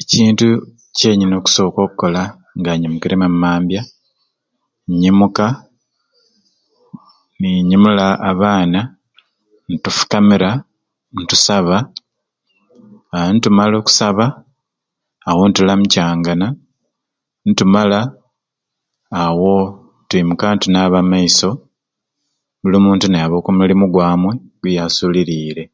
Ekintu 0.00 0.46
kyenyini 0.96 1.34
okusooka 1.36 1.78
okukola 1.82 2.22
nga 2.58 2.70
nyinukire 2.74 3.14
e 3.18 3.20
mammambya 3.22 3.82
nyimuka 5.00 5.46
ninyimula 7.40 8.06
abaana 8.30 8.80
ni 9.68 9.76
tufukamita 9.84 10.50
ni 11.14 11.22
tusaba 11.30 11.76
a 13.14 13.16
ni 13.32 13.38
tumala 13.44 13.74
okusaba 13.78 14.24
awo 15.28 15.42
ni 15.46 15.54
tulamuccangana 15.56 16.46
nitumala 17.44 18.00
awo 19.22 19.54
twimuka 20.08 20.44
ni 20.50 20.58
tunaaba 20.62 20.98
amaiso 21.02 21.50
buli 22.60 22.78
muntu 22.84 23.04
n'ayaba 23.08 23.34
okumulimu 23.38 23.84
gwamwe 23.94 24.32
gweyasuliriire. 24.60 25.64